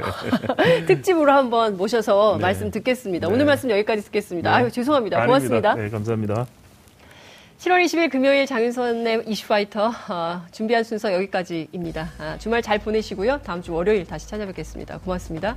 네. 0.58 0.84
특집으로 0.86 1.32
한번 1.32 1.76
모셔서 1.76 2.36
네. 2.36 2.42
말씀 2.42 2.70
듣겠습니다. 2.70 3.28
오늘 3.28 3.46
말씀 3.46 3.70
여기까지 3.70 4.02
듣겠습니다. 4.04 4.54
아유 4.54 4.70
죄송합니다. 4.70 5.16
아닙니다. 5.16 5.26
고맙습니다. 5.26 5.74
네, 5.74 5.88
감사합니다. 5.88 6.46
7월 7.66 7.84
20일 7.84 8.12
금요일 8.12 8.46
장윤선의 8.46 9.24
이슈파이터 9.26 9.90
어, 10.08 10.46
준비한 10.52 10.84
순서 10.84 11.12
여기까지입니다. 11.12 12.12
아, 12.18 12.38
주말 12.38 12.62
잘 12.62 12.78
보내시고요. 12.78 13.40
다음 13.42 13.60
주 13.60 13.74
월요일 13.74 14.06
다시 14.06 14.28
찾아뵙겠습니다. 14.28 14.98
고맙습니다. 14.98 15.56